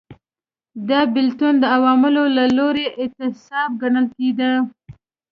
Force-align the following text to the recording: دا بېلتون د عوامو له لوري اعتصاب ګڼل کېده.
دا 0.89 0.99
بېلتون 1.13 1.53
د 1.59 1.63
عوامو 1.75 2.09
له 2.37 2.45
لوري 2.57 2.85
اعتصاب 3.01 3.69
ګڼل 3.81 4.05
کېده. 4.15 4.51